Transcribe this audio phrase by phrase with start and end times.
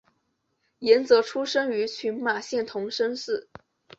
[0.79, 3.47] 岩泽出生于群马县桐生市。